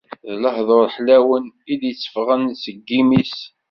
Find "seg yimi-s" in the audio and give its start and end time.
2.63-3.35